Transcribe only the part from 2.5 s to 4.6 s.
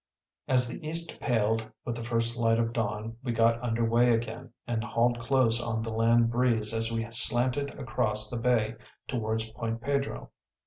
of dawn we got under way again,